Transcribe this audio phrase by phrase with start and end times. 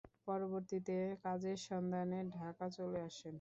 [0.27, 3.29] পরবর্তীতে কাজের সন্ধানে ঢাকা চলে আসেন।